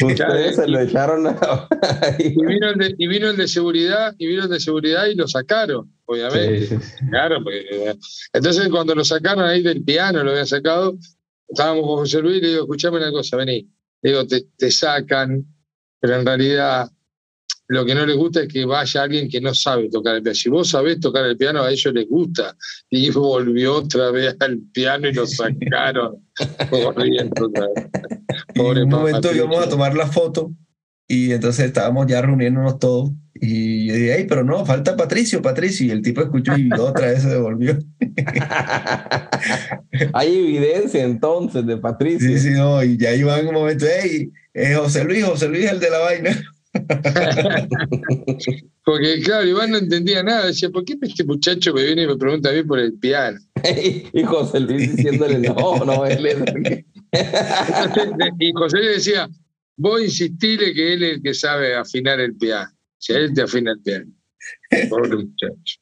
[0.02, 1.38] Ustedes se lo echaron a...
[2.20, 5.16] y, vino el de, y vino el de seguridad, y vino el de seguridad y
[5.16, 6.80] lo sacaron, obviamente.
[7.10, 7.96] Claro, porque,
[8.34, 10.98] entonces cuando lo sacaron ahí del piano, lo había sacado,
[11.48, 13.70] estábamos con José Luis y le digo, escuchame una cosa, vení.
[14.02, 15.46] Le digo, te, te sacan,
[16.06, 16.88] pero en realidad
[17.68, 20.36] lo que no les gusta es que vaya alguien que no sabe tocar el piano.
[20.36, 22.56] Si vos sabés tocar el piano, a ellos les gusta.
[22.92, 26.24] Y volvió otra vez al piano y lo sacaron
[26.70, 27.52] corriendo.
[28.54, 30.52] en un momento íbamos a tomar la foto
[31.08, 33.12] y entonces estábamos ya reuniéndonos todos.
[33.36, 35.86] Y yo dije, hey, pero no, falta Patricio, Patricio.
[35.86, 37.78] Y el tipo escuchó y otra vez se devolvió.
[40.14, 42.28] Hay evidencia entonces de Patricio.
[42.28, 42.84] Sí, sí, no.
[42.84, 46.00] Y ya iba en un momento, hey, eh, José Luis, José Luis, el de la
[46.00, 46.44] vaina.
[48.84, 50.48] Porque, claro, Iván no entendía nada.
[50.48, 53.40] Decía, ¿por qué este muchacho me viene y me pregunta a mí por el piano?
[54.14, 56.38] y José Luis diciéndole, no, no, él es.
[58.40, 59.30] y José Luis decía,
[59.78, 62.72] vos insistile que él es el que sabe afinar el piano.
[62.98, 64.12] Si él te afina el piano.
[64.90, 65.80] Pobre muchacho.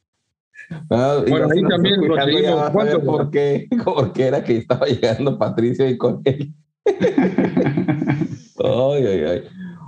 [0.90, 2.70] Ah, bueno, ahí también conseguimos.
[2.72, 3.04] ¿Cuánto?
[3.04, 3.68] ¿Por qué?
[3.84, 6.54] Porque era que estaba llegando Patricio y con él.
[6.86, 9.44] ay, ay, ay.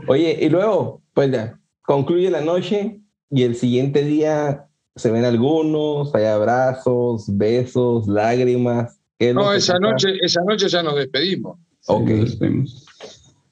[0.07, 6.13] Oye, y luego, pues ya, concluye la noche y el siguiente día se ven algunos,
[6.15, 8.99] hay abrazos, besos, lágrimas.
[9.33, 11.57] No, esa noche, esa noche ya nos despedimos.
[11.87, 12.09] Ok.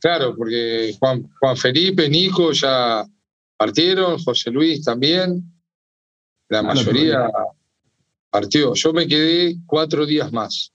[0.03, 3.05] Claro, porque Juan, Juan Felipe, Nico ya
[3.55, 5.41] partieron, José Luis también,
[6.49, 7.29] la ah, mayoría
[8.29, 8.73] partió.
[8.73, 10.73] Yo me quedé cuatro días más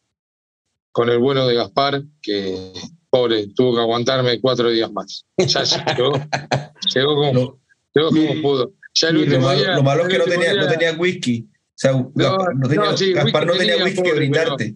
[0.93, 2.73] con el bueno de Gaspar, que
[3.11, 5.27] pobre, tuvo que aguantarme cuatro días más.
[5.37, 6.13] Ya llegó,
[6.95, 7.61] llegó como,
[7.95, 8.73] llegó como pudo.
[8.95, 11.47] Ya el último lo, malo, día, lo malo es que no tenía, no tenía whisky.
[11.53, 14.75] O sea, no, Gaspar no sí, Gaspar no tenía whisky que brindarte.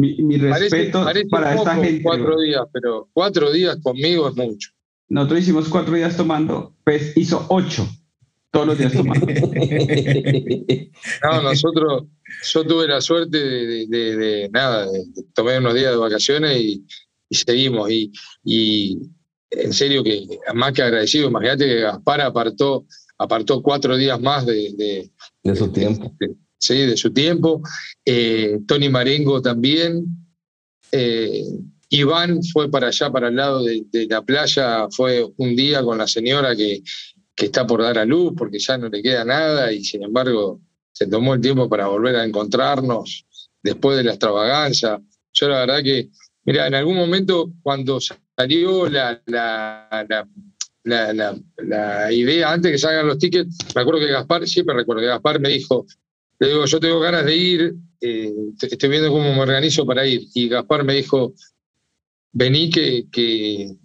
[0.00, 2.02] Mi, mi, respeto parece, parece para esta gente.
[2.02, 4.70] Cuatro días, pero cuatro días conmigo es mucho.
[5.08, 7.86] Nosotros hicimos cuatro días tomando, pues hizo ocho
[8.50, 9.26] todos los días tomando.
[11.22, 12.04] no, nosotros,
[12.52, 16.86] yo tuve la suerte de, de, de, nada, de, tomar unos días de vacaciones y,
[17.28, 17.90] y seguimos.
[17.90, 18.10] Y,
[18.42, 18.98] y,
[19.50, 22.86] en serio que más que agradecido, imagínate que Gaspar apartó,
[23.18, 25.10] apartó cuatro días más de,
[25.42, 26.14] de, su tiempo.
[26.60, 27.62] Sí, de su tiempo.
[28.04, 30.04] Eh, Tony Marengo también.
[30.92, 31.44] Eh,
[31.88, 36.06] Iván fue para allá, para el lado de, la playa, fue un día con la
[36.06, 36.82] señora que,
[37.34, 40.60] que está por dar a luz porque ya no le queda nada y sin embargo
[40.92, 43.26] se tomó el tiempo para volver a encontrarnos
[43.60, 45.00] después de la extravaganza.
[45.32, 46.10] Yo la verdad que
[46.44, 50.26] Mira, en algún momento cuando salió la, la,
[52.12, 55.50] idea, antes que salgan los tickets, me acuerdo que Gaspar, siempre recuerdo que Gaspar me
[55.50, 55.86] dijo,
[56.40, 60.22] le digo, yo tengo ganas de ir, eh, estoy viendo cómo me organizo para ir.
[60.34, 61.34] Y Gaspar me dijo,
[62.32, 63.76] vení que, que,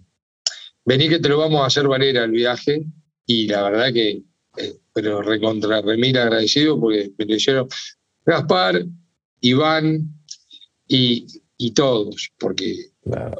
[0.84, 2.86] vení que te lo vamos a hacer valer al viaje,
[3.26, 4.22] y la verdad que,
[4.56, 7.68] eh, pero recontra remil agradecido porque me lo hicieron
[8.24, 8.86] Gaspar,
[9.42, 10.08] Iván
[10.88, 11.26] y,
[11.58, 12.74] y todos, porque,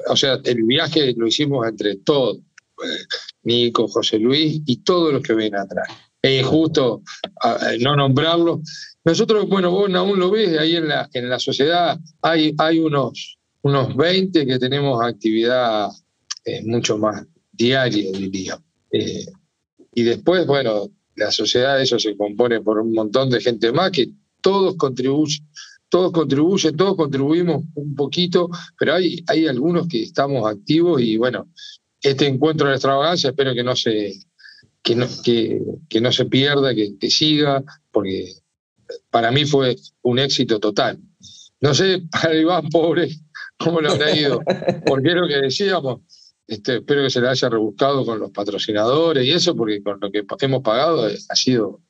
[0.08, 3.04] o sea, el viaje lo hicimos entre todos, eh,
[3.44, 5.88] Nico, José Luis y todos los que ven atrás.
[6.20, 7.02] Es injusto
[7.80, 8.60] no nombrarlo.
[9.06, 13.38] Nosotros, bueno, vos aún lo ves, ahí en la, en la sociedad hay, hay unos,
[13.62, 15.88] unos 20 que tenemos actividad
[16.44, 18.60] eh, mucho más diaria, diría.
[18.90, 19.26] Eh,
[19.94, 24.10] y después, bueno, la sociedad, eso se compone por un montón de gente más que
[24.40, 25.46] todos contribuyen,
[25.88, 31.48] todos contribuyen, todos contribuimos un poquito, pero hay, hay algunos que estamos activos y bueno,
[32.02, 34.14] este encuentro de extravagancia espero que no se,
[34.82, 38.32] que no, que, que no se pierda, que, que siga, porque
[39.10, 40.98] para mí fue un éxito total.
[41.60, 43.08] No sé, para Iván, pobre,
[43.58, 44.40] cómo le habrá ido,
[44.86, 46.00] porque es lo que decíamos,
[46.46, 50.10] este, espero que se le haya rebuscado con los patrocinadores y eso, porque con lo
[50.10, 51.80] que hemos pagado ha sido.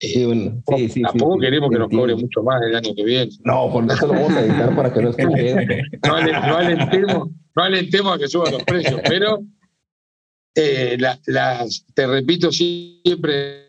[0.00, 3.32] Eh, sí, sí, tampoco queremos que nos cobre mucho más el año que viene.
[3.42, 5.68] No, por eso lo vamos a editar para que no escuchen.
[6.06, 9.40] no, alentemos, no alentemos a que suban los precios, pero
[10.54, 13.67] eh, las, te repito siempre,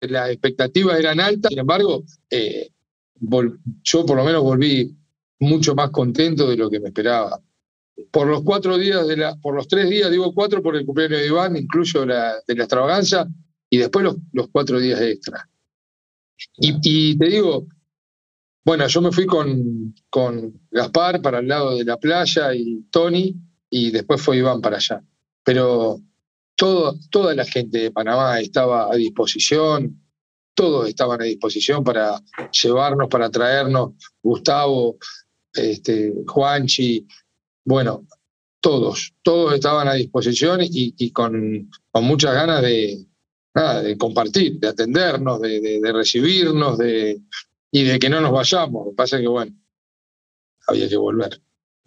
[0.00, 2.70] las expectativas eran altas, sin embargo, eh,
[3.82, 4.96] yo por lo menos volví
[5.40, 7.40] mucho más contento de lo que me esperaba
[8.10, 11.20] por los cuatro días de la, por los tres días, digo cuatro por el cumpleaños
[11.20, 13.28] de Iván, incluyo la, de la extravaganza,
[13.70, 15.48] y después los, cuatro días extra.
[16.56, 17.66] Y, te digo,
[18.64, 23.36] bueno, yo me fui con, con Gaspar para el lado de la playa y Tony,
[23.70, 25.02] y después fue Iván para allá.
[25.44, 26.00] Pero
[26.58, 30.02] todo, toda la gente de Panamá estaba a disposición,
[30.54, 34.98] todos estaban a disposición para llevarnos, para traernos, Gustavo,
[35.52, 37.06] este, Juanchi,
[37.64, 38.08] bueno,
[38.60, 43.06] todos, todos estaban a disposición y, con, muchas ganas de,
[43.84, 47.20] de compartir, de atendernos, de, recibirnos de,
[47.70, 48.86] y de que no nos vayamos.
[48.86, 49.54] Lo que pasa es que, bueno,
[50.66, 51.40] había que volver.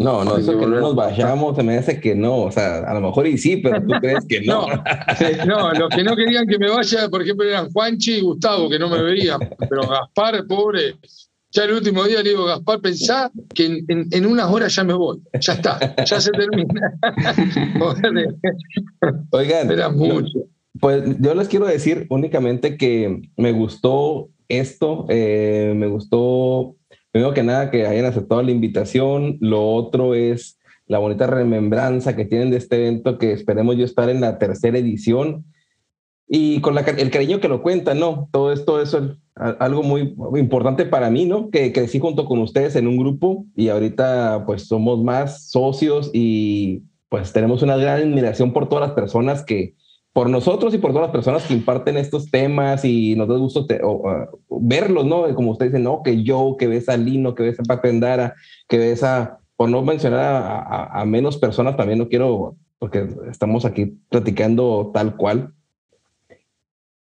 [0.04, 2.94] No, no, eso que, no nos vayamos se me hace que no, o sea, a
[2.94, 4.68] lo mejor y sí, pero tú crees que no.
[5.46, 8.70] no, no, los que no querían que me vaya, por ejemplo, eran Juanchi y Gustavo,
[8.70, 10.96] que no me veían, pero Gaspar, pobre,
[11.52, 15.20] ya el último día le digo, Gaspar, pensá que en, unas horas ya me voy.
[15.40, 16.94] Ya está, ya se termina.
[19.32, 20.48] Oigan, Era mucho.
[20.80, 26.76] Pues yo les quiero decir únicamente que me gustó esto, eh, me gustó,
[27.12, 29.38] primero que nada, que hayan aceptado la invitación.
[29.40, 34.10] Lo otro es la bonita remembranza que tienen de este evento, que esperemos yo estar
[34.10, 35.46] en la tercera edición
[36.28, 38.30] y con el cariño que lo cuentan, ¿no?
[38.32, 38.96] Todo esto es
[39.36, 41.50] algo muy, importante para mí, ¿no?
[41.50, 46.84] Que crecí junto con ustedes en un grupo y ahorita pues somos más socios y
[47.10, 49.76] pues tenemos una gran admiración por todas las personas que,
[50.14, 53.66] por nosotros y por todas las personas que imparten estos temas y nos da gusto
[54.50, 55.34] verlos, ¿no?
[55.36, 58.34] Como ustedes dicen, no, que yo, que ves a Lino, que ves a
[58.68, 63.98] que ves a, por no mencionar a, menos personas, también no quiero, porque estamos aquí
[64.10, 65.54] platicando tal cual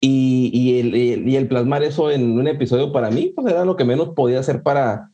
[0.07, 3.87] y, y, el, el, plasmar eso en un episodio para mí, pues era lo que
[3.87, 5.11] menos podía hacer para,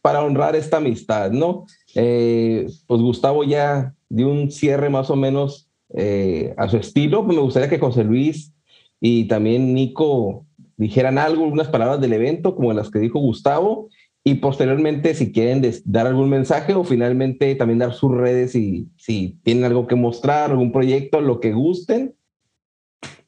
[0.00, 1.64] para honrar esta amistad, ¿no?
[1.94, 7.36] Eh, pues Gustavo ya dio un cierre más o menos eh, a su estilo, pues
[7.36, 8.52] me gustaría que José Luis
[9.00, 13.88] y también Nico dijeran algo, unas palabras del evento, como las que dijo Gustavo,
[14.24, 19.38] y posteriormente si quieren dar algún mensaje o finalmente también dar sus redes y si
[19.42, 22.14] tienen algo que mostrar, algún proyecto, lo que gusten,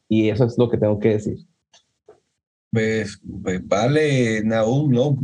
[0.09, 1.39] y eso es lo que tengo que decir.
[2.71, 5.19] Pues, pues vale, Naum, ¿no?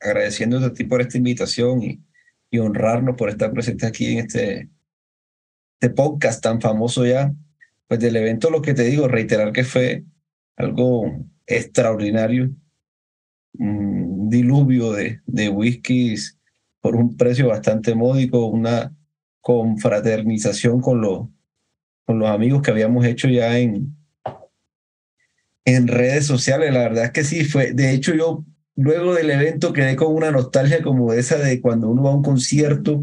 [0.00, 2.00] Agradeciéndote a ti por esta invitación y,
[2.50, 4.68] y honrarnos por estar presente aquí en este,
[5.82, 7.34] este podcast tan famoso ya.
[7.88, 10.04] Pues del evento lo que te digo, reiterar que fue
[10.56, 12.50] algo extraordinario,
[13.58, 16.38] un diluvio de, de whiskies
[16.80, 18.94] por un precio bastante módico, una
[19.40, 21.32] confraternización con, lo,
[22.06, 23.96] con los amigos que habíamos hecho ya en,
[25.64, 26.72] en redes sociales.
[26.72, 27.72] La verdad es que sí, fue.
[27.72, 28.44] De hecho, yo
[28.76, 32.22] luego del evento quedé con una nostalgia como esa de cuando uno va a un
[32.22, 33.02] concierto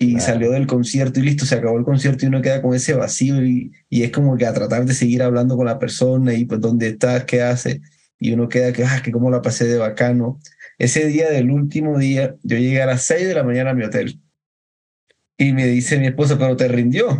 [0.00, 2.94] y salió del concierto y listo, se acabó el concierto y uno queda con ese
[2.94, 6.46] vacío y, y, es como que a tratar de seguir hablando con la persona y
[6.46, 7.82] pues dónde estás, qué hace
[8.18, 10.38] y uno queda que, ah, que cómo la pasé de bacano.
[10.78, 13.84] Ese día del último día, yo llegué a las 6 de la mañana a mi
[13.84, 14.20] hotel
[15.36, 17.18] y me dice mi esposa, pero te rindió.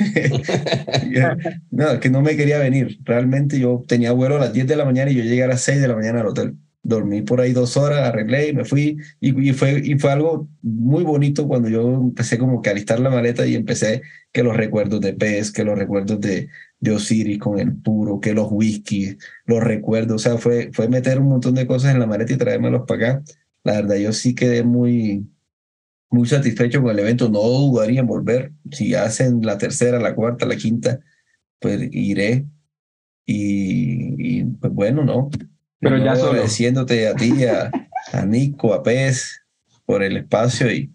[1.70, 2.98] no, que no me quería venir.
[3.04, 5.62] Realmente yo tenía vuelo a las 10 de la mañana y yo llegué a las
[5.62, 6.56] 6 de la mañana al hotel.
[6.84, 8.98] Dormí por ahí dos horas, arreglé y me fui.
[9.20, 13.10] Y, fue, y fue algo muy bonito cuando yo empecé como que a alistar la
[13.10, 17.58] maleta y empecé que los recuerdos de Pez, que los recuerdos de, de Osiris con
[17.58, 19.16] el puro, que los whisky,
[19.46, 20.16] los recuerdos.
[20.16, 23.12] O sea, fue, fue meter un montón de cosas en la maleta y traérmelos para
[23.12, 23.24] acá.
[23.64, 25.26] La verdad, yo sí quedé muy,
[26.10, 27.30] muy satisfecho con el evento.
[27.30, 28.52] No dudaría en volver.
[28.70, 31.00] Si hacen la tercera, la cuarta, la quinta,
[31.60, 32.46] pues iré.
[33.26, 35.30] Y, y pues bueno, ¿no?
[35.84, 36.30] Pero ya solo.
[36.30, 37.70] Agradeciéndote a ti, a,
[38.12, 39.40] a Nico, a Pez,
[39.86, 40.90] por el espacio y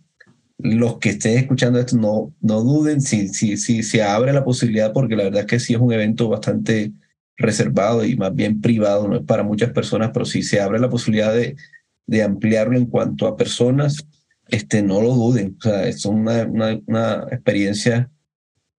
[0.57, 4.91] los que estén escuchando esto, no, no duden si, si, si se abre la posibilidad,
[4.91, 6.91] porque la verdad es que sí es un evento bastante
[7.37, 10.89] reservado y más bien privado, no es para muchas personas, pero si se abre la
[10.89, 11.55] posibilidad de,
[12.05, 14.05] de ampliarlo en cuanto a personas,
[14.49, 15.55] este, no lo duden.
[15.59, 18.09] O sea, es una, una, una experiencia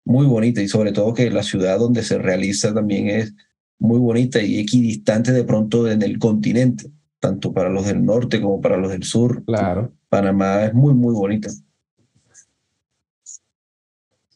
[0.05, 3.33] muy bonita y sobre todo que la ciudad donde se realiza también es
[3.81, 8.61] muy bonita y equidistante de pronto en el continente, tanto para los del norte como
[8.61, 9.43] para los del sur.
[9.45, 9.93] Claro.
[10.09, 11.51] Panamá es muy, muy bonita.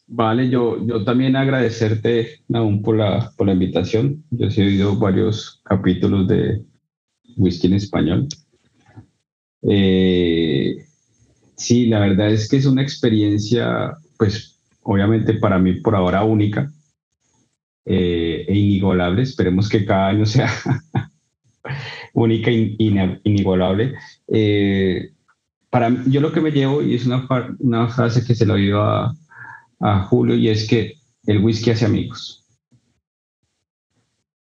[0.07, 4.23] Vale, yo, yo también agradecerte, aún por la, por la invitación.
[4.31, 6.63] Yo he oído varios capítulos de
[7.37, 8.27] Whisky en Español.
[9.61, 10.85] Eh,
[11.55, 16.71] sí, la verdad es que es una experiencia, pues, obviamente para mí por ahora única
[17.85, 19.23] eh, inigualable.
[19.23, 20.49] Esperemos que cada año sea
[22.13, 22.75] única e
[23.23, 23.95] inigualable.
[24.27, 25.11] Eh,
[25.69, 27.27] para yo lo que me llevo, y es una,
[27.59, 29.13] una frase que se lo oído a,
[29.79, 30.93] a Julio, y es que
[31.25, 32.45] el whisky hace amigos.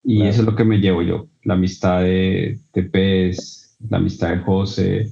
[0.03, 4.29] Y eso es lo que me llevo yo, la amistad de, de Pez, la amistad
[4.29, 5.09] de José,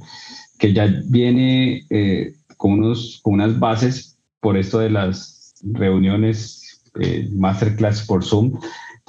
[0.60, 6.63] que ya viene eh, con, unos, con unas bases por esto de las reuniones
[7.00, 8.60] eh, masterclass por Zoom,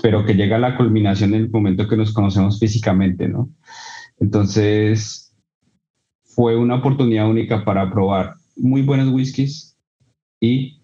[0.03, 3.51] pero que llega a la culminación en el momento que nos conocemos físicamente, ¿no?
[4.19, 5.35] Entonces,
[6.25, 9.77] fue una oportunidad única para probar muy buenos whiskies
[10.41, 10.81] y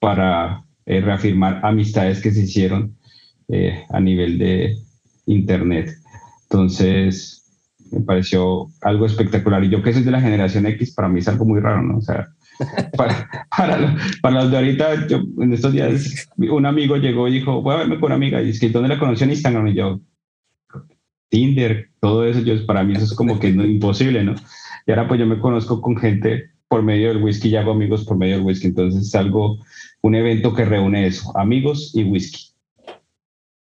[0.00, 2.96] para eh, reafirmar amistades que se hicieron
[3.48, 4.76] eh, a nivel de
[5.26, 5.90] internet.
[6.42, 7.44] Entonces,
[7.90, 9.64] me pareció algo espectacular.
[9.64, 11.98] Y yo que soy de la generación X, para mí es algo muy raro, ¿no?
[11.98, 12.28] O sea,
[12.96, 17.62] para, para, para, los de ahorita, yo, en estos días, un amigo llegó y dijo,
[17.62, 19.68] voy a verme con una amiga, y es que ¿dónde la conocí en Instagram?
[19.68, 20.00] Y yo,
[21.28, 24.34] Tinder, todo eso, yo, para mí eso es como que no, imposible, ¿no?
[24.86, 28.04] Y ahora pues yo me conozco con gente por medio del whisky y hago amigos
[28.04, 29.58] por medio del whisky, entonces es algo,
[30.02, 32.54] un evento que reúne eso, amigos y whisky.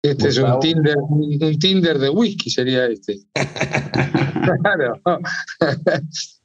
[0.04, 3.20] Este es un Tinder, un Tinder de whisky sería este.
[4.62, 5.00] claro.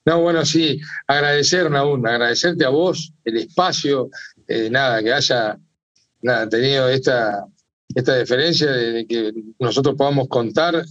[0.07, 4.09] No, bueno, sí, agradecer, aún, agradecerte a vos el espacio,
[4.47, 5.59] eh, nada, que haya
[6.49, 7.45] tenido esta,
[7.93, 10.85] esta deferencia de, que nosotros podamos contar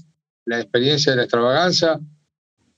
[0.44, 1.98] la experiencia de la extravaganza.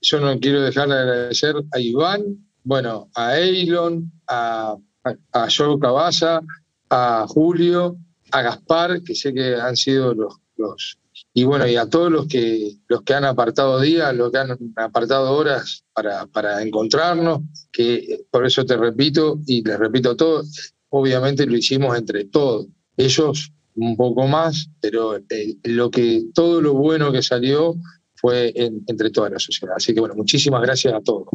[0.00, 2.22] Yo no quiero dejar de agradecer a Iván,
[2.62, 6.40] bueno, a Eilon, a, a, a Joe Cabaza,
[6.88, 7.96] a Julio,
[8.30, 10.98] a Gaspar, que sé que han sido los, los
[11.38, 14.58] y bueno, y a todos los que, los que han apartado días, los que han
[14.74, 20.74] apartado horas para, para encontrarnos, que por eso te repito y les repito a todos,
[20.88, 22.66] obviamente lo hicimos entre todos.
[22.96, 27.76] Ellos un poco más, pero eh, lo que, todo lo bueno que salió
[28.16, 29.76] fue entre toda la sociedad.
[29.76, 31.28] Así que bueno, muchísimas gracias a todos.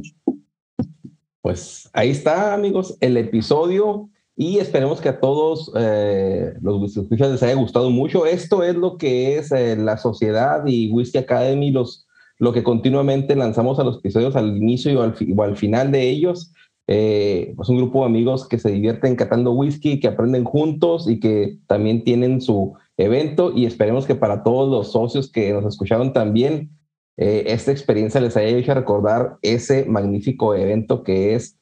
[1.39, 7.43] Pues ahí está, amigos, el episodio y esperemos que a todos eh, los escuchas les
[7.43, 8.25] haya gustado mucho.
[8.25, 12.07] Esto es lo que es eh, la sociedad y Whisky Academy, los,
[12.39, 16.09] lo que continuamente lanzamos a los episodios al inicio y al, o al final de
[16.09, 16.51] ellos.
[16.88, 21.19] Eh, pues un grupo de amigos que se divierten catando whisky, que aprenden juntos y
[21.19, 26.11] que también tienen su evento y esperemos que para todos los socios que nos escucharon
[26.11, 26.71] también
[27.15, 31.57] eh, esta experiencia les haya hecho recordar ese magnífico evento que es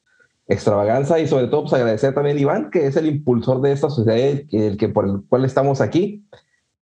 [0.46, 3.90] extravaganza y sobre todo pues agradecer también a Iván, que es el impulsor de esta
[3.90, 6.24] sociedad, el que, por el cual estamos aquí.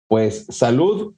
[0.09, 1.15] Pues salud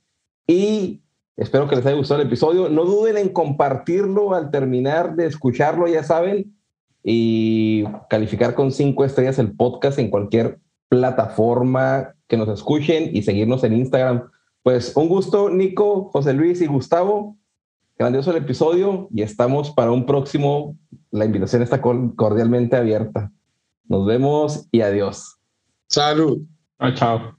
[0.46, 1.02] y
[1.36, 2.68] espero que les haya gustado el episodio.
[2.68, 6.54] No duden en compartirlo al terminar de escucharlo, ya saben,
[7.02, 10.58] y calificar con cinco estrellas el podcast en cualquier
[10.88, 14.30] plataforma que nos escuchen y seguirnos en Instagram.
[14.62, 17.36] Pues un gusto, Nico, José Luis y Gustavo.
[17.98, 20.76] Grandioso el episodio y estamos para un próximo.
[21.10, 23.32] La invitación está cordialmente abierta.
[23.84, 25.38] Nos vemos y adiós.
[25.88, 26.42] Salud.
[26.78, 27.38] Ah, chao.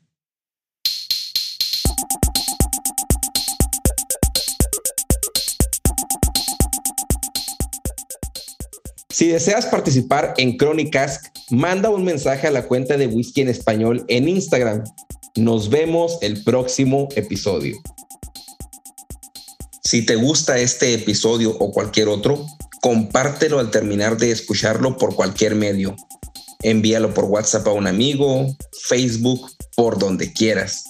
[9.10, 14.06] Si deseas participar en Crónicas, manda un mensaje a la cuenta de Whisky en Español
[14.08, 14.84] en Instagram.
[15.36, 17.78] Nos vemos el próximo episodio.
[19.84, 22.46] Si te gusta este episodio o cualquier otro,
[22.82, 25.96] compártelo al terminar de escucharlo por cualquier medio.
[26.62, 30.86] Envíalo por WhatsApp a un amigo, Facebook, por donde quieras.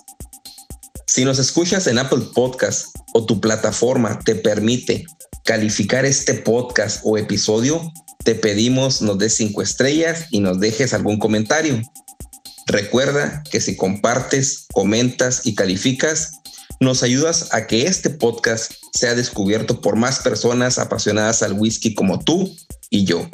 [1.05, 5.05] Si nos escuchas en Apple Podcast o tu plataforma te permite
[5.43, 7.81] calificar este podcast o episodio,
[8.23, 11.81] te pedimos nos des cinco estrellas y nos dejes algún comentario.
[12.67, 16.38] Recuerda que si compartes, comentas y calificas,
[16.79, 22.19] nos ayudas a que este podcast sea descubierto por más personas apasionadas al whisky como
[22.19, 22.55] tú
[22.89, 23.29] y yo.